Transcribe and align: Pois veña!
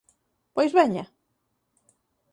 Pois 0.53 0.71
veña! 0.77 1.05